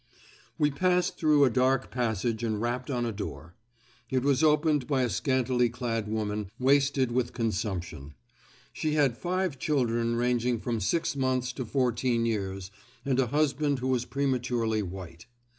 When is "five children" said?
9.15-10.15